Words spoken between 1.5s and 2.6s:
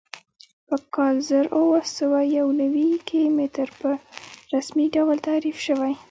اووه سوه یو